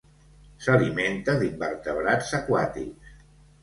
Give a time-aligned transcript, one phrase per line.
[0.67, 3.19] S'alimenta d'invertebrats aquàtics.